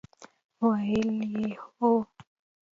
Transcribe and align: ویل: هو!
ویل: 0.67 1.49
هو! 1.65 1.91